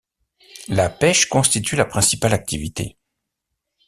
La 0.69 0.89
pêche 0.89 1.29
constitue 1.29 1.75
la 1.75 1.85
principale 1.85 2.33
activité. 2.33 2.97